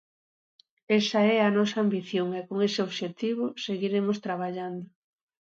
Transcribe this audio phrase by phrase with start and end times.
[0.99, 4.85] Esa é a nosa ambición, e con ese obxectivo seguiremos traballando.